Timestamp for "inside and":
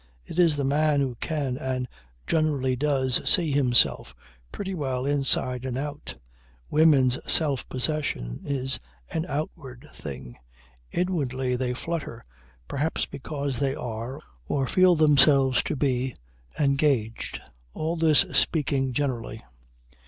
5.05-5.77